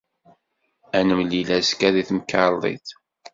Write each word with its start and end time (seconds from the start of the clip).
Ad 0.97 1.03
nemlil 1.07 1.49
azekka, 1.57 1.89
deg 1.95 2.05
temkarḍit! 2.09 2.87